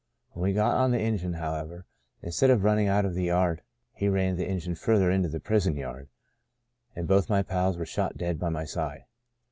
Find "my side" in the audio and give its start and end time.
8.49-9.05